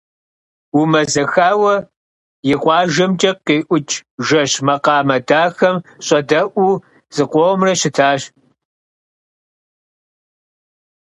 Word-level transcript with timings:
Умэзэхауэ, 0.79 1.75
и 2.51 2.53
къуажэмкӀэ 2.61 3.31
къиӀукӀ 3.45 3.95
жэщ 4.25 4.51
макъамэ 4.65 5.17
дахэм 5.27 5.75
щӀэдэӀуу, 6.05 6.73
зыкъомрэ 7.15 7.73
щытащ. 7.79 8.21